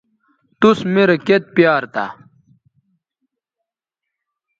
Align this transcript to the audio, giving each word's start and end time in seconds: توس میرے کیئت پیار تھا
توس 0.59 0.79
میرے 0.93 1.15
کیئت 1.25 1.43
پیار 1.55 1.83
تھا 1.93 2.05